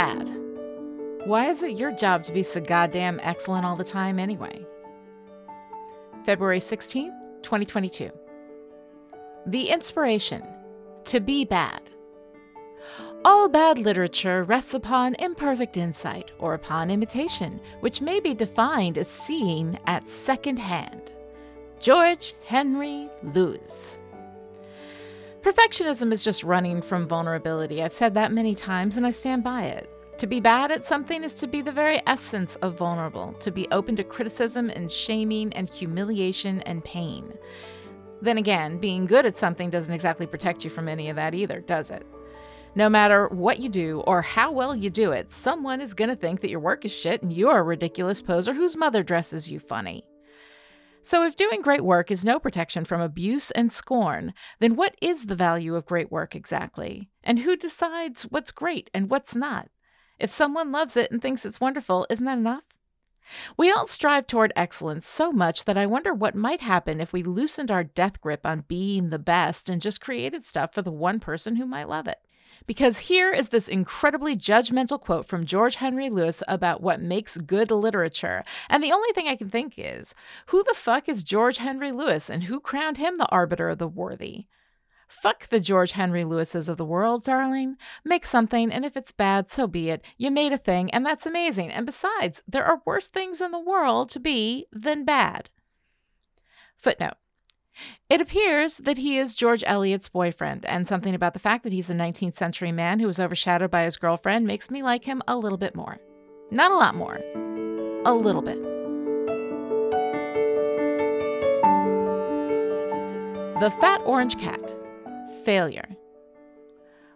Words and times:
bad. 0.00 0.30
Why 1.26 1.50
is 1.50 1.62
it 1.62 1.76
your 1.76 1.92
job 1.92 2.24
to 2.24 2.32
be 2.32 2.42
so 2.42 2.58
goddamn 2.58 3.20
excellent 3.22 3.66
all 3.66 3.76
the 3.76 3.84
time 3.84 4.18
anyway? 4.18 4.64
February 6.24 6.60
16th, 6.60 7.12
2022. 7.42 8.10
The 9.46 9.68
inspiration 9.68 10.42
to 11.04 11.20
be 11.20 11.44
bad. 11.44 11.82
All 13.26 13.50
bad 13.50 13.78
literature 13.78 14.44
rests 14.44 14.72
upon 14.72 15.16
imperfect 15.16 15.76
insight 15.76 16.30
or 16.38 16.54
upon 16.54 16.90
imitation, 16.90 17.60
which 17.80 18.00
may 18.00 18.20
be 18.20 18.32
defined 18.32 18.96
as 18.96 19.08
seeing 19.08 19.78
at 19.86 20.08
second 20.08 20.56
hand. 20.56 21.12
George 21.78 22.34
Henry 22.46 23.10
Lewes. 23.22 23.98
Perfectionism 25.42 26.12
is 26.12 26.22
just 26.22 26.44
running 26.44 26.82
from 26.82 27.08
vulnerability. 27.08 27.82
I've 27.82 27.94
said 27.94 28.12
that 28.12 28.30
many 28.30 28.54
times 28.54 28.98
and 28.98 29.06
I 29.06 29.10
stand 29.10 29.42
by 29.42 29.64
it. 29.64 29.88
To 30.18 30.26
be 30.26 30.38
bad 30.38 30.70
at 30.70 30.86
something 30.86 31.24
is 31.24 31.32
to 31.34 31.46
be 31.46 31.62
the 31.62 31.72
very 31.72 32.02
essence 32.06 32.56
of 32.56 32.76
vulnerable, 32.76 33.32
to 33.40 33.50
be 33.50 33.66
open 33.70 33.96
to 33.96 34.04
criticism 34.04 34.68
and 34.68 34.92
shaming 34.92 35.50
and 35.54 35.66
humiliation 35.66 36.60
and 36.62 36.84
pain. 36.84 37.32
Then 38.20 38.36
again, 38.36 38.76
being 38.76 39.06
good 39.06 39.24
at 39.24 39.38
something 39.38 39.70
doesn't 39.70 39.94
exactly 39.94 40.26
protect 40.26 40.62
you 40.62 40.68
from 40.68 40.88
any 40.88 41.08
of 41.08 41.16
that 41.16 41.34
either, 41.34 41.60
does 41.60 41.90
it? 41.90 42.06
No 42.74 42.90
matter 42.90 43.26
what 43.28 43.60
you 43.60 43.70
do 43.70 44.00
or 44.00 44.20
how 44.20 44.52
well 44.52 44.76
you 44.76 44.90
do 44.90 45.12
it, 45.12 45.32
someone 45.32 45.80
is 45.80 45.94
going 45.94 46.10
to 46.10 46.16
think 46.16 46.42
that 46.42 46.50
your 46.50 46.60
work 46.60 46.84
is 46.84 46.92
shit 46.92 47.22
and 47.22 47.32
you're 47.32 47.58
a 47.58 47.62
ridiculous 47.62 48.20
poser 48.20 48.52
whose 48.52 48.76
mother 48.76 49.02
dresses 49.02 49.50
you 49.50 49.58
funny. 49.58 50.04
So, 51.02 51.24
if 51.24 51.34
doing 51.34 51.62
great 51.62 51.84
work 51.84 52.10
is 52.10 52.24
no 52.24 52.38
protection 52.38 52.84
from 52.84 53.00
abuse 53.00 53.50
and 53.52 53.72
scorn, 53.72 54.34
then 54.58 54.76
what 54.76 54.94
is 55.00 55.26
the 55.26 55.34
value 55.34 55.74
of 55.74 55.86
great 55.86 56.12
work 56.12 56.36
exactly? 56.36 57.08
And 57.24 57.38
who 57.38 57.56
decides 57.56 58.24
what's 58.24 58.50
great 58.50 58.90
and 58.92 59.10
what's 59.10 59.34
not? 59.34 59.68
If 60.18 60.30
someone 60.30 60.70
loves 60.70 60.96
it 60.96 61.10
and 61.10 61.22
thinks 61.22 61.46
it's 61.46 61.60
wonderful, 61.60 62.06
isn't 62.10 62.24
that 62.24 62.38
enough? 62.38 62.64
We 63.56 63.70
all 63.70 63.86
strive 63.86 64.26
toward 64.26 64.52
excellence 64.56 65.08
so 65.08 65.32
much 65.32 65.64
that 65.64 65.78
I 65.78 65.86
wonder 65.86 66.12
what 66.12 66.34
might 66.34 66.60
happen 66.60 67.00
if 67.00 67.12
we 67.12 67.22
loosened 67.22 67.70
our 67.70 67.84
death 67.84 68.20
grip 68.20 68.44
on 68.44 68.64
being 68.68 69.10
the 69.10 69.18
best 69.18 69.68
and 69.68 69.80
just 69.80 70.00
created 70.00 70.44
stuff 70.44 70.74
for 70.74 70.82
the 70.82 70.90
one 70.90 71.20
person 71.20 71.56
who 71.56 71.66
might 71.66 71.88
love 71.88 72.06
it. 72.06 72.18
Because 72.66 72.98
here 72.98 73.32
is 73.32 73.48
this 73.48 73.68
incredibly 73.68 74.36
judgmental 74.36 75.00
quote 75.00 75.26
from 75.26 75.46
George 75.46 75.76
Henry 75.76 76.10
Lewes 76.10 76.42
about 76.46 76.82
what 76.82 77.00
makes 77.00 77.36
good 77.38 77.70
literature. 77.70 78.44
And 78.68 78.82
the 78.82 78.92
only 78.92 79.12
thing 79.12 79.26
I 79.28 79.36
can 79.36 79.50
think 79.50 79.74
is 79.76 80.14
who 80.46 80.62
the 80.64 80.74
fuck 80.74 81.08
is 81.08 81.24
George 81.24 81.58
Henry 81.58 81.92
Lewes 81.92 82.30
and 82.30 82.44
who 82.44 82.60
crowned 82.60 82.98
him 82.98 83.16
the 83.16 83.28
arbiter 83.28 83.68
of 83.68 83.78
the 83.78 83.88
worthy? 83.88 84.46
Fuck 85.08 85.48
the 85.48 85.58
George 85.58 85.92
Henry 85.92 86.22
Leweses 86.22 86.68
of 86.68 86.76
the 86.76 86.84
world, 86.84 87.24
darling. 87.24 87.76
Make 88.04 88.24
something, 88.24 88.70
and 88.70 88.84
if 88.84 88.96
it's 88.96 89.10
bad, 89.10 89.50
so 89.50 89.66
be 89.66 89.90
it. 89.90 90.04
You 90.16 90.30
made 90.30 90.52
a 90.52 90.58
thing, 90.58 90.88
and 90.92 91.04
that's 91.04 91.26
amazing. 91.26 91.70
And 91.70 91.84
besides, 91.84 92.42
there 92.46 92.64
are 92.64 92.80
worse 92.86 93.08
things 93.08 93.40
in 93.40 93.50
the 93.50 93.58
world 93.58 94.08
to 94.10 94.20
be 94.20 94.66
than 94.72 95.04
bad. 95.04 95.50
Footnote 96.78 97.14
it 98.08 98.20
appears 98.20 98.76
that 98.76 98.98
he 98.98 99.18
is 99.18 99.34
George 99.34 99.62
Eliot's 99.66 100.08
boyfriend, 100.08 100.64
and 100.66 100.86
something 100.86 101.14
about 101.14 101.32
the 101.32 101.38
fact 101.38 101.64
that 101.64 101.72
he's 101.72 101.90
a 101.90 101.94
19th 101.94 102.36
century 102.36 102.72
man 102.72 103.00
who 103.00 103.06
was 103.06 103.20
overshadowed 103.20 103.70
by 103.70 103.84
his 103.84 103.96
girlfriend 103.96 104.46
makes 104.46 104.70
me 104.70 104.82
like 104.82 105.04
him 105.04 105.22
a 105.28 105.36
little 105.36 105.58
bit 105.58 105.74
more. 105.74 105.98
Not 106.50 106.70
a 106.70 106.76
lot 106.76 106.94
more, 106.94 107.20
a 108.04 108.14
little 108.14 108.42
bit. 108.42 108.60
The 113.60 113.70
Fat 113.80 114.00
Orange 114.06 114.38
Cat 114.38 114.74
Failure. 115.44 115.88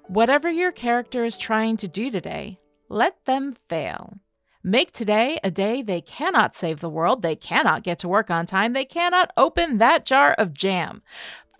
Whatever 0.08 0.50
your 0.50 0.72
character 0.72 1.24
is 1.24 1.38
trying 1.38 1.78
to 1.78 1.88
do 1.88 2.10
today, 2.10 2.58
let 2.90 3.24
them 3.24 3.56
fail. 3.68 4.18
Make 4.66 4.92
today 4.92 5.38
a 5.44 5.50
day 5.50 5.82
they 5.82 6.00
cannot 6.00 6.56
save 6.56 6.80
the 6.80 6.88
world, 6.88 7.20
they 7.20 7.36
cannot 7.36 7.82
get 7.82 7.98
to 7.98 8.08
work 8.08 8.30
on 8.30 8.46
time, 8.46 8.72
they 8.72 8.86
cannot 8.86 9.30
open 9.36 9.76
that 9.76 10.06
jar 10.06 10.32
of 10.32 10.54
jam. 10.54 11.02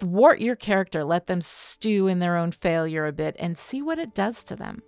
Thwart 0.01 0.41
your 0.41 0.57
character, 0.57 1.05
let 1.05 1.27
them 1.27 1.43
stew 1.43 2.07
in 2.07 2.19
their 2.19 2.35
own 2.35 2.51
failure 2.51 3.05
a 3.05 3.13
bit 3.13 3.37
and 3.39 3.59
see 3.59 3.83
what 3.83 3.99
it 3.99 4.15
does 4.15 4.43
to 4.45 4.57
them. 4.57 4.83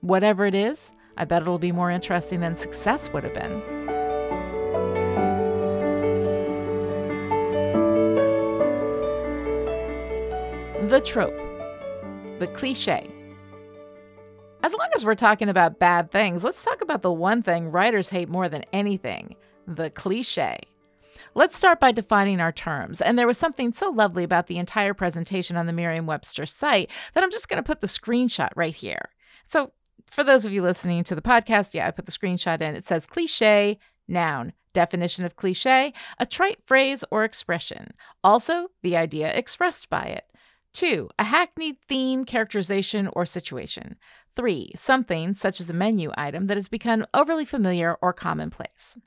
Whatever 0.00 0.44
it 0.44 0.56
is, 0.56 0.92
I 1.16 1.24
bet 1.24 1.42
it'll 1.42 1.60
be 1.60 1.70
more 1.70 1.92
interesting 1.92 2.40
than 2.40 2.56
success 2.56 3.12
would 3.12 3.22
have 3.22 3.34
been. 3.34 3.60
The 10.88 11.00
trope, 11.00 11.38
the 12.40 12.48
cliche. 12.48 13.08
As 14.66 14.72
long 14.72 14.88
as 14.96 15.04
we're 15.04 15.14
talking 15.14 15.48
about 15.48 15.78
bad 15.78 16.10
things, 16.10 16.42
let's 16.42 16.64
talk 16.64 16.82
about 16.82 17.02
the 17.02 17.12
one 17.12 17.40
thing 17.40 17.68
writers 17.68 18.08
hate 18.08 18.28
more 18.28 18.48
than 18.48 18.64
anything 18.72 19.36
the 19.68 19.90
cliche. 19.90 20.58
Let's 21.36 21.56
start 21.56 21.78
by 21.78 21.92
defining 21.92 22.40
our 22.40 22.50
terms. 22.50 23.00
And 23.00 23.16
there 23.16 23.28
was 23.28 23.38
something 23.38 23.72
so 23.72 23.90
lovely 23.90 24.24
about 24.24 24.48
the 24.48 24.58
entire 24.58 24.92
presentation 24.92 25.56
on 25.56 25.66
the 25.66 25.72
Merriam 25.72 26.04
Webster 26.04 26.46
site 26.46 26.90
that 27.14 27.22
I'm 27.22 27.30
just 27.30 27.48
going 27.48 27.62
to 27.62 27.66
put 27.66 27.80
the 27.80 27.86
screenshot 27.86 28.48
right 28.56 28.74
here. 28.74 29.10
So, 29.46 29.70
for 30.06 30.24
those 30.24 30.44
of 30.44 30.52
you 30.52 30.62
listening 30.62 31.04
to 31.04 31.14
the 31.14 31.22
podcast, 31.22 31.72
yeah, 31.72 31.86
I 31.86 31.92
put 31.92 32.06
the 32.06 32.10
screenshot 32.10 32.60
in. 32.60 32.74
It 32.74 32.88
says 32.88 33.06
cliche, 33.06 33.78
noun, 34.08 34.52
definition 34.72 35.24
of 35.24 35.36
cliche, 35.36 35.92
a 36.18 36.26
trite 36.26 36.58
phrase 36.66 37.04
or 37.12 37.22
expression. 37.22 37.92
Also, 38.24 38.72
the 38.82 38.96
idea 38.96 39.32
expressed 39.32 39.88
by 39.88 40.06
it. 40.06 40.24
Two, 40.72 41.08
a 41.18 41.24
hackneyed 41.24 41.76
theme, 41.88 42.24
characterization, 42.24 43.08
or 43.14 43.24
situation. 43.24 43.96
Three, 44.36 44.72
something, 44.76 45.34
such 45.34 45.60
as 45.60 45.70
a 45.70 45.74
menu 45.74 46.12
item, 46.16 46.46
that 46.46 46.56
has 46.58 46.68
become 46.68 47.06
overly 47.14 47.46
familiar 47.46 47.96
or 48.02 48.12
commonplace. 48.12 48.98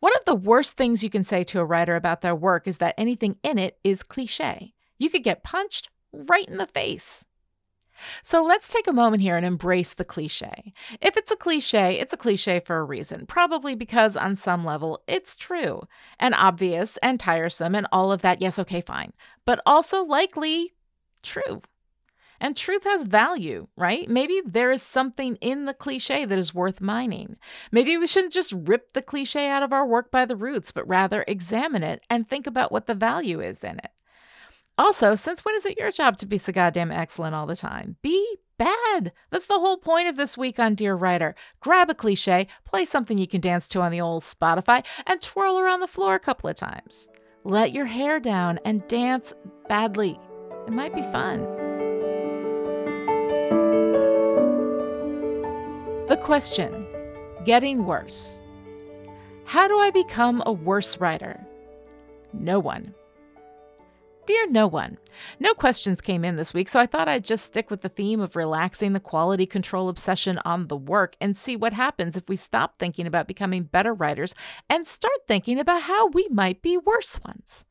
One 0.00 0.12
of 0.18 0.24
the 0.24 0.34
worst 0.34 0.72
things 0.72 1.02
you 1.02 1.10
can 1.10 1.24
say 1.24 1.44
to 1.44 1.60
a 1.60 1.64
writer 1.64 1.94
about 1.94 2.22
their 2.22 2.34
work 2.34 2.66
is 2.66 2.78
that 2.78 2.94
anything 2.96 3.36
in 3.42 3.58
it 3.58 3.78
is 3.84 4.02
cliche. 4.02 4.74
You 4.98 5.10
could 5.10 5.24
get 5.24 5.44
punched 5.44 5.88
right 6.12 6.48
in 6.48 6.56
the 6.56 6.66
face. 6.66 7.24
So 8.22 8.42
let's 8.42 8.68
take 8.68 8.86
a 8.86 8.92
moment 8.92 9.22
here 9.22 9.36
and 9.36 9.46
embrace 9.46 9.94
the 9.94 10.04
cliche. 10.04 10.72
If 11.00 11.16
it's 11.16 11.30
a 11.30 11.36
cliche, 11.36 12.00
it's 12.00 12.12
a 12.12 12.16
cliche 12.16 12.60
for 12.60 12.78
a 12.78 12.84
reason, 12.84 13.26
probably 13.26 13.74
because 13.74 14.16
on 14.16 14.36
some 14.36 14.64
level 14.64 15.02
it's 15.06 15.36
true 15.36 15.82
and 16.18 16.34
obvious 16.34 16.96
and 17.02 17.20
tiresome 17.20 17.74
and 17.74 17.86
all 17.92 18.10
of 18.10 18.22
that. 18.22 18.40
Yes, 18.40 18.58
okay, 18.58 18.80
fine. 18.80 19.12
But 19.44 19.60
also 19.66 20.02
likely 20.02 20.72
true. 21.22 21.62
And 22.42 22.56
truth 22.56 22.82
has 22.82 23.04
value, 23.04 23.68
right? 23.76 24.10
Maybe 24.10 24.42
there 24.44 24.72
is 24.72 24.82
something 24.82 25.36
in 25.36 25.64
the 25.64 25.72
cliche 25.72 26.24
that 26.24 26.38
is 26.38 26.52
worth 26.52 26.80
mining. 26.80 27.36
Maybe 27.70 27.96
we 27.96 28.08
shouldn't 28.08 28.32
just 28.32 28.52
rip 28.52 28.94
the 28.94 29.00
cliche 29.00 29.48
out 29.48 29.62
of 29.62 29.72
our 29.72 29.86
work 29.86 30.10
by 30.10 30.24
the 30.24 30.34
roots, 30.34 30.72
but 30.72 30.86
rather 30.88 31.24
examine 31.28 31.84
it 31.84 32.02
and 32.10 32.28
think 32.28 32.48
about 32.48 32.72
what 32.72 32.86
the 32.86 32.96
value 32.96 33.40
is 33.40 33.62
in 33.62 33.78
it. 33.78 33.92
Also, 34.76 35.14
since 35.14 35.44
when 35.44 35.54
is 35.54 35.64
it 35.66 35.78
your 35.78 35.92
job 35.92 36.18
to 36.18 36.26
be 36.26 36.36
so 36.36 36.52
goddamn 36.52 36.90
excellent 36.90 37.36
all 37.36 37.46
the 37.46 37.54
time? 37.54 37.94
Be 38.02 38.38
bad. 38.58 39.12
That's 39.30 39.46
the 39.46 39.60
whole 39.60 39.76
point 39.76 40.08
of 40.08 40.16
this 40.16 40.36
week 40.36 40.58
on 40.58 40.74
Dear 40.74 40.96
Writer. 40.96 41.36
Grab 41.60 41.90
a 41.90 41.94
cliche, 41.94 42.48
play 42.64 42.84
something 42.84 43.18
you 43.18 43.28
can 43.28 43.40
dance 43.40 43.68
to 43.68 43.82
on 43.82 43.92
the 43.92 44.00
old 44.00 44.24
Spotify, 44.24 44.84
and 45.06 45.22
twirl 45.22 45.60
around 45.60 45.78
the 45.78 45.86
floor 45.86 46.16
a 46.16 46.18
couple 46.18 46.50
of 46.50 46.56
times. 46.56 47.08
Let 47.44 47.70
your 47.70 47.86
hair 47.86 48.18
down 48.18 48.58
and 48.64 48.86
dance 48.88 49.32
badly. 49.68 50.18
It 50.66 50.72
might 50.72 50.94
be 50.94 51.02
fun. 51.02 51.61
Question 56.22 56.86
Getting 57.44 57.84
worse. 57.84 58.40
How 59.44 59.66
do 59.66 59.76
I 59.78 59.90
become 59.90 60.42
a 60.46 60.52
worse 60.52 60.98
writer? 60.98 61.44
No 62.32 62.60
one. 62.60 62.94
Dear 64.24 64.48
no 64.48 64.68
one, 64.68 64.98
no 65.40 65.52
questions 65.52 66.00
came 66.00 66.24
in 66.24 66.36
this 66.36 66.54
week, 66.54 66.68
so 66.68 66.78
I 66.78 66.86
thought 66.86 67.08
I'd 67.08 67.24
just 67.24 67.44
stick 67.44 67.68
with 67.68 67.80
the 67.80 67.88
theme 67.88 68.20
of 68.20 68.36
relaxing 68.36 68.92
the 68.92 69.00
quality 69.00 69.46
control 69.46 69.88
obsession 69.88 70.38
on 70.44 70.68
the 70.68 70.76
work 70.76 71.16
and 71.20 71.36
see 71.36 71.56
what 71.56 71.72
happens 71.72 72.16
if 72.16 72.28
we 72.28 72.36
stop 72.36 72.78
thinking 72.78 73.08
about 73.08 73.26
becoming 73.26 73.64
better 73.64 73.92
writers 73.92 74.32
and 74.70 74.86
start 74.86 75.26
thinking 75.26 75.58
about 75.58 75.82
how 75.82 76.06
we 76.06 76.28
might 76.28 76.62
be 76.62 76.78
worse 76.78 77.18
ones. 77.24 77.64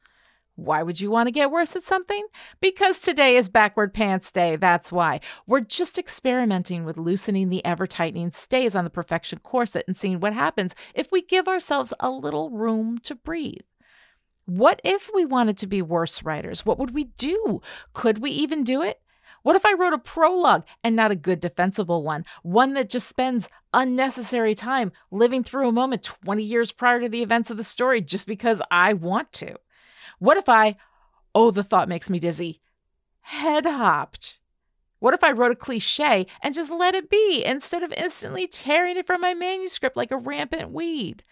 Why 0.55 0.83
would 0.83 0.99
you 0.99 1.09
want 1.09 1.27
to 1.27 1.31
get 1.31 1.51
worse 1.51 1.75
at 1.75 1.83
something? 1.83 2.25
Because 2.59 2.99
today 2.99 3.37
is 3.37 3.49
backward 3.49 3.93
pants 3.93 4.31
day, 4.31 4.57
that's 4.57 4.91
why. 4.91 5.21
We're 5.47 5.61
just 5.61 5.97
experimenting 5.97 6.85
with 6.85 6.97
loosening 6.97 7.49
the 7.49 7.65
ever 7.65 7.87
tightening 7.87 8.31
stays 8.31 8.75
on 8.75 8.83
the 8.83 8.89
perfection 8.89 9.39
corset 9.43 9.85
and 9.87 9.95
seeing 9.95 10.19
what 10.19 10.33
happens 10.33 10.75
if 10.93 11.11
we 11.11 11.21
give 11.21 11.47
ourselves 11.47 11.93
a 11.99 12.11
little 12.11 12.49
room 12.49 12.99
to 12.99 13.15
breathe. 13.15 13.61
What 14.45 14.81
if 14.83 15.09
we 15.13 15.25
wanted 15.25 15.57
to 15.59 15.67
be 15.67 15.81
worse 15.81 16.23
writers? 16.23 16.65
What 16.65 16.77
would 16.77 16.93
we 16.93 17.05
do? 17.05 17.61
Could 17.93 18.17
we 18.17 18.31
even 18.31 18.63
do 18.63 18.81
it? 18.81 18.99
What 19.43 19.55
if 19.55 19.65
I 19.65 19.73
wrote 19.73 19.93
a 19.93 19.97
prologue 19.97 20.65
and 20.83 20.95
not 20.95 21.11
a 21.11 21.15
good 21.15 21.39
defensible 21.39 22.03
one? 22.03 22.25
One 22.43 22.73
that 22.75 22.89
just 22.89 23.07
spends 23.07 23.49
unnecessary 23.73 24.53
time 24.53 24.91
living 25.09 25.43
through 25.43 25.69
a 25.69 25.71
moment 25.71 26.03
20 26.03 26.43
years 26.43 26.71
prior 26.71 26.99
to 27.01 27.09
the 27.09 27.23
events 27.23 27.49
of 27.49 27.57
the 27.57 27.63
story 27.63 28.01
just 28.01 28.27
because 28.27 28.61
I 28.69 28.93
want 28.93 29.31
to? 29.33 29.55
What 30.19 30.37
if 30.37 30.49
I, 30.49 30.75
oh, 31.33 31.51
the 31.51 31.63
thought 31.63 31.89
makes 31.89 32.09
me 32.09 32.19
dizzy, 32.19 32.61
head 33.21 33.65
hopped 33.65 34.39
What 34.99 35.13
if 35.13 35.23
I 35.23 35.31
wrote 35.31 35.51
a 35.51 35.55
cliche 35.55 36.27
and 36.41 36.53
just 36.53 36.71
let 36.71 36.95
it 36.95 37.09
be 37.09 37.43
instead 37.45 37.83
of 37.83 37.93
instantly 37.93 38.47
tearing 38.47 38.97
it 38.97 39.07
from 39.07 39.21
my 39.21 39.33
manuscript 39.33 39.97
like 39.97 40.11
a 40.11 40.17
rampant 40.17 40.71
weed? 40.71 41.23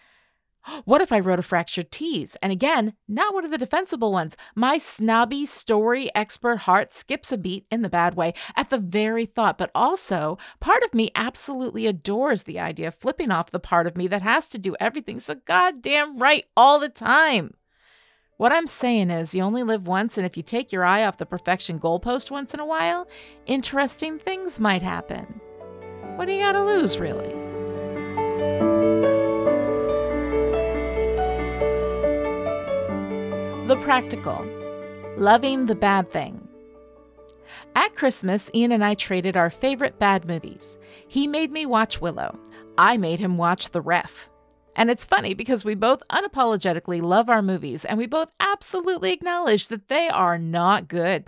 What 0.84 1.00
if 1.00 1.12
I 1.12 1.20
wrote 1.20 1.38
a 1.38 1.42
fractured 1.42 1.90
tease? 1.90 2.36
And 2.42 2.52
again, 2.52 2.94
not 3.08 3.34
one 3.34 3.44
of 3.44 3.50
the 3.50 3.58
defensible 3.58 4.12
ones. 4.12 4.36
My 4.54 4.78
snobby 4.78 5.46
story 5.46 6.10
expert 6.14 6.58
heart 6.58 6.92
skips 6.92 7.32
a 7.32 7.38
beat 7.38 7.66
in 7.70 7.82
the 7.82 7.88
bad 7.88 8.14
way 8.14 8.34
at 8.56 8.70
the 8.70 8.78
very 8.78 9.26
thought, 9.26 9.58
but 9.58 9.70
also 9.74 10.38
part 10.60 10.82
of 10.82 10.94
me 10.94 11.10
absolutely 11.14 11.86
adores 11.86 12.42
the 12.42 12.58
idea 12.58 12.88
of 12.88 12.94
flipping 12.94 13.30
off 13.30 13.50
the 13.50 13.58
part 13.58 13.86
of 13.86 13.96
me 13.96 14.06
that 14.08 14.22
has 14.22 14.48
to 14.48 14.58
do 14.58 14.76
everything 14.80 15.20
so 15.20 15.34
goddamn 15.34 16.18
right 16.18 16.44
all 16.56 16.78
the 16.78 16.88
time. 16.88 17.54
What 18.40 18.52
I'm 18.52 18.66
saying 18.66 19.10
is, 19.10 19.34
you 19.34 19.42
only 19.42 19.62
live 19.62 19.86
once, 19.86 20.16
and 20.16 20.24
if 20.24 20.34
you 20.34 20.42
take 20.42 20.72
your 20.72 20.82
eye 20.82 21.04
off 21.04 21.18
the 21.18 21.26
perfection 21.26 21.78
goalpost 21.78 22.30
once 22.30 22.54
in 22.54 22.60
a 22.60 22.64
while, 22.64 23.06
interesting 23.44 24.18
things 24.18 24.58
might 24.58 24.80
happen. 24.80 25.26
What 26.16 26.24
do 26.24 26.32
you 26.32 26.40
got 26.40 26.52
to 26.52 26.64
lose, 26.64 26.96
really? 26.96 27.34
The 33.66 33.78
practical 33.82 34.48
loving 35.18 35.66
the 35.66 35.74
bad 35.74 36.10
thing. 36.10 36.48
At 37.74 37.94
Christmas, 37.94 38.48
Ian 38.54 38.72
and 38.72 38.82
I 38.82 38.94
traded 38.94 39.36
our 39.36 39.50
favorite 39.50 39.98
bad 39.98 40.24
movies. 40.24 40.78
He 41.06 41.26
made 41.26 41.52
me 41.52 41.66
watch 41.66 42.00
Willow. 42.00 42.38
I 42.78 42.96
made 42.96 43.18
him 43.18 43.36
watch 43.36 43.68
The 43.68 43.82
Ref. 43.82 44.29
And 44.80 44.90
it's 44.90 45.04
funny 45.04 45.34
because 45.34 45.62
we 45.62 45.74
both 45.74 46.02
unapologetically 46.10 47.02
love 47.02 47.28
our 47.28 47.42
movies 47.42 47.84
and 47.84 47.98
we 47.98 48.06
both 48.06 48.32
absolutely 48.40 49.12
acknowledge 49.12 49.68
that 49.68 49.88
they 49.88 50.08
are 50.08 50.38
not 50.38 50.88
good. 50.88 51.26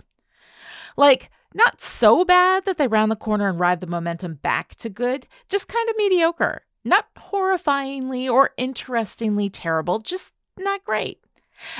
Like, 0.97 1.29
not 1.53 1.79
so 1.79 2.25
bad 2.25 2.65
that 2.65 2.79
they 2.79 2.87
round 2.87 3.11
the 3.11 3.15
corner 3.15 3.47
and 3.47 3.59
ride 3.59 3.79
the 3.79 3.85
momentum 3.85 4.39
back 4.41 4.73
to 4.77 4.89
good, 4.89 5.27
just 5.49 5.67
kind 5.67 5.87
of 5.87 5.95
mediocre. 5.99 6.63
Not 6.83 7.05
horrifyingly 7.15 8.27
or 8.27 8.49
interestingly 8.57 9.51
terrible, 9.51 9.99
just 9.99 10.31
not 10.57 10.83
great. 10.83 11.19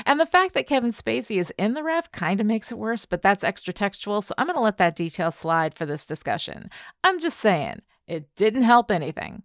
And 0.06 0.20
the 0.20 0.26
fact 0.26 0.54
that 0.54 0.68
Kevin 0.68 0.92
Spacey 0.92 1.40
is 1.40 1.52
in 1.58 1.74
the 1.74 1.82
ref 1.82 2.12
kind 2.12 2.40
of 2.40 2.46
makes 2.46 2.70
it 2.70 2.78
worse, 2.78 3.04
but 3.04 3.20
that's 3.20 3.42
extra 3.42 3.72
textual, 3.72 4.22
so 4.22 4.32
I'm 4.38 4.46
going 4.46 4.54
to 4.54 4.62
let 4.62 4.78
that 4.78 4.94
detail 4.94 5.32
slide 5.32 5.74
for 5.74 5.86
this 5.86 6.06
discussion. 6.06 6.70
I'm 7.02 7.18
just 7.18 7.40
saying, 7.40 7.82
it 8.06 8.28
didn't 8.36 8.62
help 8.62 8.92
anything. 8.92 9.42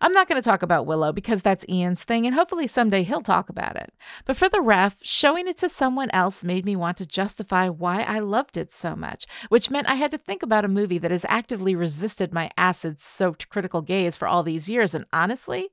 I'm 0.00 0.12
not 0.12 0.28
going 0.28 0.40
to 0.40 0.48
talk 0.48 0.62
about 0.62 0.86
Willow 0.86 1.12
because 1.12 1.42
that's 1.42 1.64
Ian's 1.68 2.04
thing, 2.04 2.26
and 2.26 2.34
hopefully 2.34 2.66
someday 2.66 3.02
he'll 3.02 3.22
talk 3.22 3.48
about 3.48 3.76
it. 3.76 3.92
But 4.24 4.36
for 4.36 4.48
the 4.48 4.60
ref, 4.60 4.96
showing 5.02 5.48
it 5.48 5.58
to 5.58 5.68
someone 5.68 6.10
else 6.10 6.44
made 6.44 6.64
me 6.64 6.76
want 6.76 6.96
to 6.98 7.06
justify 7.06 7.68
why 7.68 8.02
I 8.02 8.18
loved 8.18 8.56
it 8.56 8.72
so 8.72 8.94
much, 8.94 9.26
which 9.48 9.70
meant 9.70 9.88
I 9.88 9.94
had 9.94 10.10
to 10.10 10.18
think 10.18 10.42
about 10.42 10.64
a 10.64 10.68
movie 10.68 10.98
that 10.98 11.10
has 11.10 11.26
actively 11.28 11.74
resisted 11.74 12.32
my 12.32 12.50
acid 12.56 13.00
soaked 13.00 13.48
critical 13.48 13.82
gaze 13.82 14.16
for 14.16 14.28
all 14.28 14.42
these 14.42 14.68
years. 14.68 14.94
And 14.94 15.06
honestly, 15.12 15.70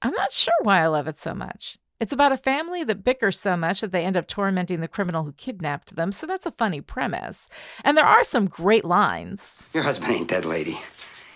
I'm 0.00 0.12
not 0.12 0.32
sure 0.32 0.54
why 0.62 0.82
I 0.82 0.88
love 0.88 1.06
it 1.06 1.20
so 1.20 1.34
much. 1.34 1.78
It's 2.00 2.12
about 2.12 2.32
a 2.32 2.36
family 2.36 2.82
that 2.82 3.04
bickers 3.04 3.38
so 3.38 3.56
much 3.56 3.80
that 3.80 3.92
they 3.92 4.04
end 4.04 4.16
up 4.16 4.26
tormenting 4.26 4.80
the 4.80 4.88
criminal 4.88 5.22
who 5.22 5.32
kidnapped 5.32 5.94
them, 5.94 6.10
so 6.10 6.26
that's 6.26 6.46
a 6.46 6.50
funny 6.50 6.80
premise. 6.80 7.48
And 7.84 7.96
there 7.96 8.04
are 8.04 8.24
some 8.24 8.48
great 8.48 8.84
lines. 8.84 9.62
Your 9.72 9.84
husband 9.84 10.12
ain't 10.12 10.28
dead, 10.28 10.44
lady. 10.44 10.80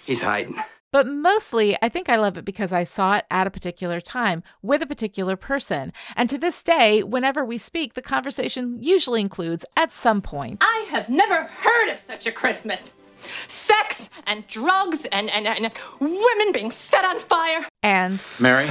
He's 0.05 0.23
hiding. 0.23 0.61
But 0.96 1.06
mostly, 1.06 1.76
I 1.82 1.90
think 1.90 2.08
I 2.08 2.16
love 2.16 2.38
it 2.38 2.46
because 2.46 2.72
I 2.72 2.84
saw 2.84 3.16
it 3.16 3.26
at 3.31 3.46
a 3.46 3.50
particular 3.50 4.00
time 4.00 4.43
with 4.62 4.81
a 4.81 4.87
particular 4.87 5.37
person. 5.37 5.93
And 6.16 6.31
to 6.31 6.38
this 6.38 6.62
day, 6.62 7.02
whenever 7.02 7.44
we 7.44 7.58
speak, 7.58 7.93
the 7.93 8.00
conversation 8.00 8.82
usually 8.82 9.20
includes, 9.20 9.66
at 9.76 9.93
some 9.93 10.22
point, 10.22 10.56
I 10.62 10.87
have 10.88 11.10
never 11.10 11.48
heard 11.48 11.93
of 11.93 11.98
such 11.98 12.26
a 12.26 12.32
Christmas. 12.32 12.94
Sex 13.20 14.08
and 14.26 14.46
drugs 14.46 15.04
and, 15.12 15.28
and, 15.28 15.46
and 15.46 15.70
women 16.00 16.52
being 16.54 16.70
set 16.70 17.04
on 17.04 17.19
fire. 17.19 17.66
And 17.82 18.19
Mary, 18.40 18.70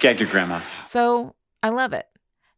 gag 0.00 0.20
your 0.20 0.28
grandma. 0.30 0.62
So 0.86 1.34
I 1.62 1.68
love 1.68 1.92
it. 1.92 2.06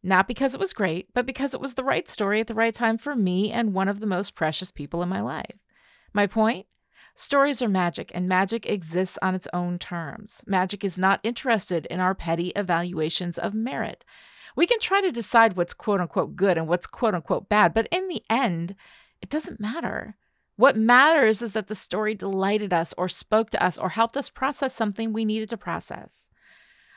Not 0.01 0.25
because 0.25 0.53
it 0.53 0.59
was 0.61 0.71
great, 0.71 1.13
but 1.13 1.25
because 1.25 1.53
it 1.53 1.59
was 1.59 1.73
the 1.73 1.83
right 1.83 2.09
story 2.09 2.39
at 2.39 2.47
the 2.47 2.55
right 2.55 2.73
time 2.73 2.97
for 2.97 3.13
me 3.13 3.51
and 3.51 3.73
one 3.73 3.89
of 3.89 3.99
the 3.99 4.07
most 4.07 4.35
precious 4.35 4.71
people 4.71 5.03
in 5.03 5.09
my 5.09 5.19
life. 5.19 5.57
My 6.13 6.27
point? 6.27 6.65
Stories 7.15 7.61
are 7.61 7.67
magic, 7.67 8.11
and 8.13 8.27
magic 8.27 8.65
exists 8.65 9.17
on 9.21 9.35
its 9.35 9.47
own 9.53 9.77
terms. 9.77 10.41
Magic 10.45 10.83
is 10.83 10.97
not 10.97 11.19
interested 11.23 11.85
in 11.87 11.99
our 11.99 12.15
petty 12.15 12.49
evaluations 12.55 13.37
of 13.37 13.53
merit. 13.53 14.05
We 14.55 14.67
can 14.67 14.79
try 14.79 15.01
to 15.01 15.11
decide 15.11 15.55
what's 15.55 15.73
quote 15.73 16.01
unquote 16.01 16.35
good 16.35 16.57
and 16.57 16.67
what's 16.67 16.87
quote 16.87 17.15
unquote 17.15 17.49
bad, 17.49 17.73
but 17.73 17.87
in 17.91 18.07
the 18.07 18.23
end, 18.29 18.75
it 19.21 19.29
doesn't 19.29 19.59
matter. 19.59 20.17
What 20.55 20.77
matters 20.77 21.41
is 21.41 21.53
that 21.53 21.67
the 21.67 21.75
story 21.75 22.13
delighted 22.13 22.73
us 22.73 22.93
or 22.97 23.09
spoke 23.09 23.49
to 23.51 23.63
us 23.63 23.77
or 23.77 23.89
helped 23.89 24.17
us 24.17 24.29
process 24.29 24.75
something 24.75 25.11
we 25.11 25.25
needed 25.25 25.49
to 25.49 25.57
process. 25.57 26.29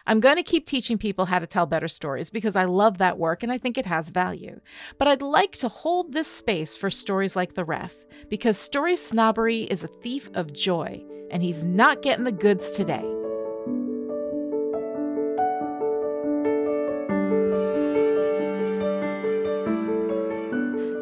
I'm 0.07 0.21
going 0.21 0.37
to 0.37 0.43
keep 0.43 0.67
teaching 0.67 0.99
people 0.99 1.25
how 1.25 1.39
to 1.39 1.47
tell 1.47 1.65
better 1.65 1.89
stories 1.89 2.29
because 2.29 2.57
I 2.57 2.65
love 2.65 2.99
that 2.99 3.19
work 3.19 3.43
and 3.43 3.51
I 3.51 3.57
think 3.57 3.79
it 3.79 3.87
has 3.87 4.11
value. 4.11 4.61
But 4.99 5.09
I'd 5.09 5.23
like 5.23 5.53
to 5.59 5.69
hold 5.69 6.13
this 6.13 6.31
space 6.31 6.77
for 6.77 6.91
stories 6.91 7.35
like 7.35 7.55
The 7.55 7.65
Ref 7.65 7.95
because 8.29 8.59
story 8.59 8.97
snobbery 8.99 9.63
is 9.63 9.83
a 9.83 9.89
thief 9.89 10.29
of 10.35 10.53
joy 10.53 11.03
and 11.31 11.43
he's 11.43 11.65
not 11.65 12.03
getting 12.03 12.25
the 12.25 12.33
goods 12.33 12.71
today. 12.73 13.03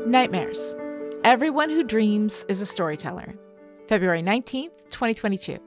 Nightmares. 0.06 0.76
Everyone 1.24 1.70
who 1.70 1.82
dreams 1.82 2.44
is 2.48 2.60
a 2.60 2.66
storyteller. 2.66 3.34
February 3.88 4.22
19th, 4.22 4.70
2022. 4.90 5.58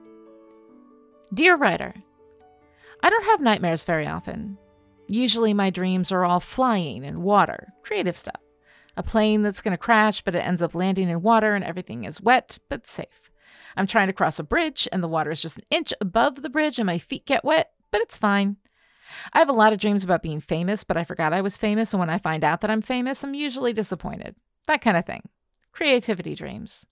Dear 1.33 1.57
writer, 1.57 1.93
I 3.01 3.09
don't 3.09 3.25
have 3.25 3.41
nightmares 3.41 3.83
very 3.83 4.07
often. 4.07 4.57
Usually, 5.07 5.53
my 5.53 5.69
dreams 5.69 6.11
are 6.11 6.25
all 6.25 6.39
flying 6.39 7.05
and 7.05 7.21
water, 7.21 7.73
creative 7.83 8.17
stuff. 8.17 8.41
A 8.97 9.03
plane 9.03 9.41
that's 9.41 9.61
going 9.61 9.73
to 9.73 9.77
crash, 9.77 10.21
but 10.21 10.35
it 10.35 10.39
ends 10.39 10.61
up 10.61 10.73
landing 10.73 11.09
in 11.09 11.21
water 11.21 11.53
and 11.53 11.63
everything 11.63 12.05
is 12.05 12.21
wet 12.21 12.57
but 12.69 12.87
safe. 12.87 13.29
I'm 13.77 13.87
trying 13.87 14.07
to 14.07 14.13
cross 14.13 14.39
a 14.39 14.43
bridge 14.43 14.87
and 14.91 15.03
the 15.03 15.07
water 15.07 15.31
is 15.31 15.41
just 15.41 15.57
an 15.57 15.65
inch 15.69 15.93
above 15.99 16.41
the 16.41 16.49
bridge 16.49 16.79
and 16.79 16.85
my 16.85 16.97
feet 16.97 17.25
get 17.25 17.43
wet, 17.43 17.71
but 17.91 18.01
it's 18.01 18.17
fine. 18.17 18.57
I 19.33 19.39
have 19.39 19.49
a 19.49 19.53
lot 19.53 19.73
of 19.73 19.79
dreams 19.79 20.03
about 20.03 20.23
being 20.23 20.39
famous, 20.39 20.83
but 20.83 20.97
I 20.97 21.03
forgot 21.03 21.33
I 21.33 21.41
was 21.41 21.57
famous, 21.57 21.93
and 21.93 21.99
when 21.99 22.09
I 22.09 22.17
find 22.17 22.43
out 22.43 22.61
that 22.61 22.71
I'm 22.71 22.81
famous, 22.81 23.23
I'm 23.23 23.33
usually 23.33 23.73
disappointed. 23.73 24.35
That 24.67 24.81
kind 24.81 24.97
of 24.97 25.05
thing. 25.05 25.29
Creativity 25.71 26.33
dreams. 26.33 26.85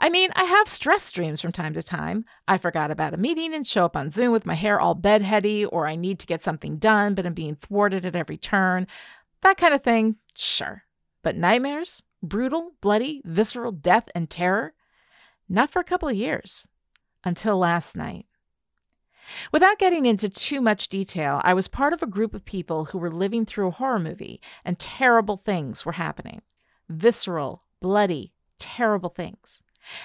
I 0.00 0.08
mean, 0.08 0.30
I 0.34 0.44
have 0.44 0.68
stress 0.68 1.12
dreams 1.12 1.40
from 1.40 1.52
time 1.52 1.74
to 1.74 1.82
time. 1.82 2.24
I 2.48 2.58
forgot 2.58 2.90
about 2.90 3.14
a 3.14 3.18
meeting 3.18 3.54
and 3.54 3.66
show 3.66 3.84
up 3.84 3.96
on 3.96 4.10
Zoom 4.10 4.32
with 4.32 4.46
my 4.46 4.54
hair 4.54 4.80
all 4.80 4.96
bedheady, 4.96 5.66
or 5.70 5.86
I 5.86 5.96
need 5.96 6.18
to 6.20 6.26
get 6.26 6.42
something 6.42 6.76
done, 6.76 7.14
but 7.14 7.26
I'm 7.26 7.34
being 7.34 7.54
thwarted 7.54 8.04
at 8.04 8.16
every 8.16 8.36
turn. 8.36 8.86
That 9.42 9.56
kind 9.56 9.74
of 9.74 9.82
thing, 9.82 10.16
sure. 10.34 10.84
But 11.22 11.36
nightmares? 11.36 12.02
Brutal, 12.22 12.72
bloody, 12.80 13.22
visceral 13.24 13.72
death 13.72 14.08
and 14.14 14.28
terror? 14.28 14.74
Not 15.48 15.70
for 15.70 15.80
a 15.80 15.84
couple 15.84 16.08
of 16.08 16.16
years. 16.16 16.68
Until 17.24 17.58
last 17.58 17.96
night. 17.96 18.26
Without 19.52 19.78
getting 19.78 20.06
into 20.06 20.28
too 20.28 20.60
much 20.60 20.88
detail, 20.88 21.40
I 21.44 21.54
was 21.54 21.68
part 21.68 21.92
of 21.92 22.02
a 22.02 22.06
group 22.06 22.34
of 22.34 22.44
people 22.44 22.86
who 22.86 22.98
were 22.98 23.10
living 23.10 23.46
through 23.46 23.68
a 23.68 23.72
horror 23.72 23.98
movie, 23.98 24.40
and 24.64 24.78
terrible 24.78 25.36
things 25.36 25.84
were 25.84 25.92
happening. 25.92 26.42
Visceral, 26.88 27.62
bloody, 27.80 28.32
terrible 28.60 29.10
things. 29.10 29.62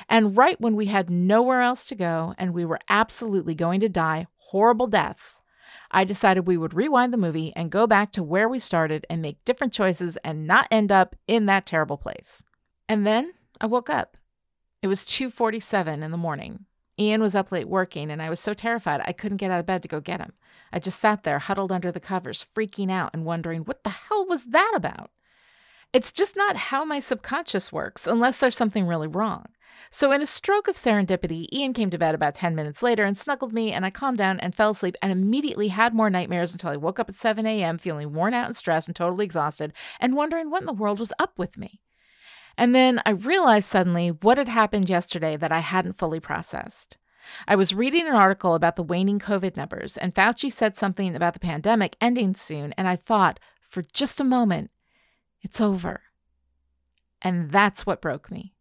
And 0.09 0.35
right 0.35 0.59
when 0.59 0.75
we 0.75 0.87
had 0.87 1.09
nowhere 1.09 1.61
else 1.61 1.85
to 1.87 1.95
go 1.95 2.33
and 2.37 2.53
we 2.53 2.65
were 2.65 2.79
absolutely 2.89 3.53
going 3.55 3.81
to 3.81 3.89
die 3.89 4.27
horrible 4.37 4.87
deaths, 4.87 5.41
I 5.91 6.03
decided 6.03 6.47
we 6.47 6.57
would 6.57 6.73
rewind 6.73 7.13
the 7.13 7.17
movie 7.17 7.53
and 7.55 7.71
go 7.71 7.85
back 7.87 8.11
to 8.13 8.23
where 8.23 8.49
we 8.49 8.59
started 8.59 9.05
and 9.09 9.21
make 9.21 9.43
different 9.45 9.73
choices 9.73 10.17
and 10.23 10.47
not 10.47 10.67
end 10.71 10.91
up 10.91 11.15
in 11.27 11.45
that 11.45 11.65
terrible 11.65 11.97
place. 11.97 12.43
And 12.89 13.05
then 13.05 13.33
I 13.61 13.67
woke 13.67 13.89
up. 13.89 14.17
It 14.81 14.87
was 14.87 15.05
2:47 15.05 16.03
in 16.03 16.11
the 16.11 16.17
morning. 16.17 16.65
Ian 16.97 17.21
was 17.21 17.35
up 17.35 17.51
late 17.51 17.67
working 17.67 18.09
and 18.09 18.21
I 18.21 18.29
was 18.29 18.39
so 18.39 18.53
terrified 18.53 19.01
I 19.03 19.11
couldn't 19.11 19.37
get 19.37 19.51
out 19.51 19.59
of 19.59 19.65
bed 19.65 19.81
to 19.83 19.87
go 19.87 19.99
get 19.99 20.21
him. 20.21 20.33
I 20.71 20.79
just 20.79 20.99
sat 20.99 21.23
there 21.23 21.39
huddled 21.39 21.71
under 21.71 21.91
the 21.91 21.99
covers, 21.99 22.47
freaking 22.55 22.91
out 22.91 23.11
and 23.13 23.25
wondering 23.25 23.61
what 23.61 23.83
the 23.83 23.89
hell 23.89 24.25
was 24.25 24.45
that 24.45 24.73
about? 24.75 25.11
It's 25.95 26.11
just 26.11 26.35
not 26.35 26.57
how 26.57 26.83
my 26.83 26.99
subconscious 26.99 27.71
works 27.71 28.05
unless 28.05 28.37
there's 28.37 28.57
something 28.57 28.85
really 28.85 29.07
wrong. 29.07 29.45
So, 29.91 30.11
in 30.11 30.21
a 30.21 30.25
stroke 30.25 30.67
of 30.67 30.75
serendipity, 30.75 31.47
Ian 31.53 31.71
came 31.71 31.89
to 31.89 31.97
bed 31.97 32.13
about 32.13 32.35
10 32.35 32.53
minutes 32.53 32.83
later 32.83 33.05
and 33.05 33.17
snuggled 33.17 33.53
me, 33.53 33.71
and 33.71 33.85
I 33.85 33.91
calmed 33.91 34.17
down 34.17 34.41
and 34.41 34.53
fell 34.53 34.71
asleep 34.71 34.97
and 35.01 35.09
immediately 35.09 35.69
had 35.69 35.93
more 35.93 36.09
nightmares 36.09 36.51
until 36.51 36.71
I 36.71 36.75
woke 36.75 36.99
up 36.99 37.07
at 37.07 37.15
7 37.15 37.45
a.m., 37.45 37.77
feeling 37.77 38.11
worn 38.11 38.33
out 38.33 38.47
and 38.47 38.57
stressed 38.57 38.89
and 38.89 38.95
totally 38.95 39.23
exhausted, 39.23 39.71
and 40.01 40.17
wondering 40.17 40.49
what 40.49 40.63
in 40.63 40.65
the 40.65 40.73
world 40.73 40.99
was 40.99 41.13
up 41.17 41.39
with 41.39 41.57
me. 41.57 41.79
And 42.57 42.75
then 42.75 43.01
I 43.05 43.11
realized 43.11 43.71
suddenly 43.71 44.09
what 44.09 44.37
had 44.37 44.49
happened 44.49 44.89
yesterday 44.89 45.37
that 45.37 45.53
I 45.53 45.59
hadn't 45.59 45.97
fully 45.97 46.19
processed. 46.19 46.97
I 47.47 47.55
was 47.55 47.73
reading 47.73 48.05
an 48.05 48.15
article 48.15 48.53
about 48.53 48.75
the 48.75 48.83
waning 48.83 49.19
COVID 49.19 49.55
numbers, 49.55 49.95
and 49.95 50.13
Fauci 50.13 50.51
said 50.51 50.75
something 50.75 51.15
about 51.15 51.35
the 51.35 51.39
pandemic 51.39 51.95
ending 52.01 52.35
soon, 52.35 52.73
and 52.73 52.85
I 52.85 52.97
thought, 52.97 53.39
for 53.61 53.81
just 53.81 54.19
a 54.19 54.25
moment, 54.25 54.71
it's 55.45 55.61
over. 55.61 56.01
And 57.21 57.51
that's 57.51 57.85
what 57.85 58.01
broke 58.01 58.31
me. 58.31 58.55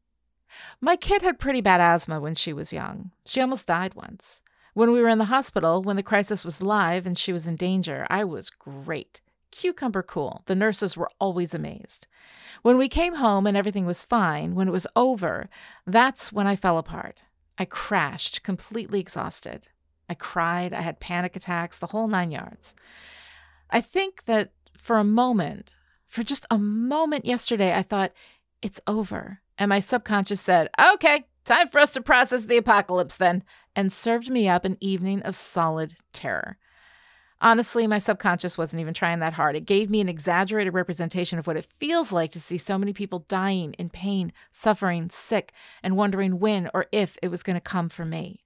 My 0.82 0.96
kid 0.96 1.22
had 1.22 1.40
pretty 1.40 1.62
bad 1.62 1.80
asthma 1.80 2.20
when 2.20 2.34
she 2.34 2.52
was 2.52 2.74
young. 2.74 3.10
She 3.24 3.40
almost 3.40 3.66
died 3.66 3.94
once. 3.94 4.42
When 4.74 4.92
we 4.92 5.00
were 5.00 5.08
in 5.08 5.18
the 5.18 5.24
hospital, 5.24 5.82
when 5.82 5.96
the 5.96 6.02
crisis 6.02 6.44
was 6.44 6.60
live 6.60 7.06
and 7.06 7.16
she 7.16 7.32
was 7.32 7.46
in 7.46 7.56
danger, 7.56 8.06
I 8.10 8.24
was 8.24 8.50
great. 8.50 9.22
Cucumber 9.50 10.02
cool. 10.02 10.42
The 10.44 10.54
nurses 10.54 10.94
were 10.94 11.10
always 11.18 11.54
amazed. 11.54 12.06
When 12.60 12.76
we 12.76 12.88
came 12.88 13.14
home 13.14 13.46
and 13.46 13.56
everything 13.56 13.86
was 13.86 14.02
fine, 14.02 14.54
when 14.54 14.68
it 14.68 14.72
was 14.72 14.86
over, 14.94 15.48
that's 15.86 16.32
when 16.32 16.46
I 16.46 16.54
fell 16.54 16.76
apart. 16.76 17.22
I 17.56 17.64
crashed, 17.64 18.42
completely 18.42 19.00
exhausted. 19.00 19.68
I 20.08 20.14
cried, 20.14 20.74
I 20.74 20.82
had 20.82 21.00
panic 21.00 21.34
attacks, 21.34 21.78
the 21.78 21.86
whole 21.86 22.08
nine 22.08 22.30
yards. 22.30 22.74
I 23.70 23.80
think 23.80 24.26
that 24.26 24.50
for 24.76 24.98
a 24.98 25.04
moment, 25.04 25.70
for 26.14 26.22
just 26.22 26.46
a 26.48 26.58
moment 26.58 27.24
yesterday, 27.24 27.74
I 27.74 27.82
thought, 27.82 28.12
it's 28.62 28.80
over. 28.86 29.40
And 29.58 29.68
my 29.68 29.80
subconscious 29.80 30.40
said, 30.40 30.70
okay, 30.80 31.24
time 31.44 31.70
for 31.70 31.80
us 31.80 31.92
to 31.94 32.00
process 32.00 32.44
the 32.44 32.56
apocalypse 32.56 33.16
then, 33.16 33.42
and 33.74 33.92
served 33.92 34.30
me 34.30 34.48
up 34.48 34.64
an 34.64 34.76
evening 34.80 35.22
of 35.22 35.34
solid 35.34 35.96
terror. 36.12 36.56
Honestly, 37.40 37.88
my 37.88 37.98
subconscious 37.98 38.56
wasn't 38.56 38.80
even 38.80 38.94
trying 38.94 39.18
that 39.18 39.32
hard. 39.32 39.56
It 39.56 39.66
gave 39.66 39.90
me 39.90 40.00
an 40.00 40.08
exaggerated 40.08 40.72
representation 40.72 41.40
of 41.40 41.48
what 41.48 41.56
it 41.56 41.66
feels 41.80 42.12
like 42.12 42.30
to 42.30 42.40
see 42.40 42.58
so 42.58 42.78
many 42.78 42.92
people 42.92 43.26
dying 43.28 43.72
in 43.72 43.90
pain, 43.90 44.32
suffering, 44.52 45.10
sick, 45.10 45.52
and 45.82 45.96
wondering 45.96 46.38
when 46.38 46.70
or 46.72 46.86
if 46.92 47.18
it 47.22 47.28
was 47.28 47.42
going 47.42 47.56
to 47.56 47.60
come 47.60 47.88
for 47.88 48.04
me. 48.04 48.44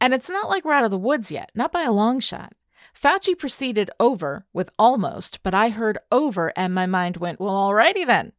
And 0.00 0.14
it's 0.14 0.30
not 0.30 0.48
like 0.48 0.64
we're 0.64 0.72
out 0.72 0.86
of 0.86 0.90
the 0.90 0.96
woods 0.96 1.30
yet, 1.30 1.50
not 1.54 1.70
by 1.70 1.82
a 1.82 1.92
long 1.92 2.18
shot. 2.18 2.54
Fauci 2.94 3.36
proceeded 3.36 3.90
over 3.98 4.46
with 4.52 4.70
almost, 4.78 5.42
but 5.42 5.54
I 5.54 5.68
heard 5.70 5.98
over 6.10 6.52
and 6.56 6.74
my 6.74 6.86
mind 6.86 7.16
went, 7.18 7.40
well, 7.40 7.54
alrighty 7.54 8.06
then. 8.06 8.32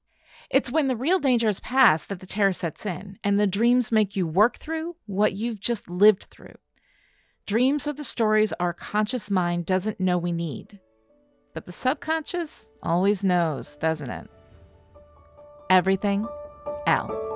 It's 0.50 0.72
when 0.72 0.88
the 0.88 0.96
real 0.96 1.20
danger 1.20 1.50
is 1.50 1.60
past 1.60 2.10
that 2.10 2.20
the 2.20 2.26
terror 2.26 2.54
sets 2.54 2.86
in, 2.86 3.18
and 3.24 3.40
the 3.40 3.48
dreams 3.48 3.92
make 3.92 4.16
you 4.16 4.28
work 4.28 4.58
through 4.58 4.96
what 5.06 5.34
you've 5.34 5.60
just 5.60 5.90
lived 5.90 6.26
through. 6.26 6.56
Dreams 7.46 7.88
are 7.88 7.94
the 7.94 8.04
stories 8.04 8.54
our 8.54 8.74
conscious 8.74 9.30
mind 9.30 9.66
doesn't 9.66 10.00
know 10.00 10.18
we 10.18 10.32
need. 10.32 10.80
But 11.54 11.66
the 11.66 11.72
subconscious 11.72 12.70
always 12.82 13.24
knows, 13.24 13.76
doesn't 13.78 14.10
it? 14.10 14.30
Everything, 15.70 16.28
L. 16.86 17.35